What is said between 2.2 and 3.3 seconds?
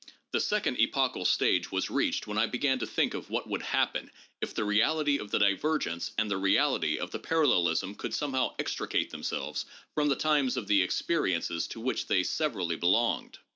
when I began to think of